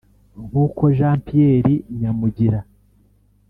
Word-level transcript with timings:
nk’uko 0.45 0.83
Jean 0.97 1.17
Pierre 1.25 1.73
Nyamugira 1.99 2.59